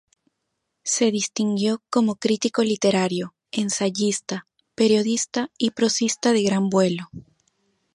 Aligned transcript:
Se 0.81 1.11
distinguió 1.11 1.83
como 1.91 2.15
crítico 2.15 2.63
literario, 2.63 3.35
ensayista, 3.51 4.47
periodista, 4.73 5.51
y 5.59 5.69
prosista 5.69 6.33
de 6.33 6.41
gran 6.41 6.69
vuelo. 6.69 7.11